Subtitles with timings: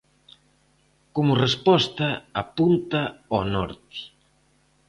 [1.15, 2.07] Como resposta,
[2.41, 3.01] apunta
[3.33, 3.99] ao norte.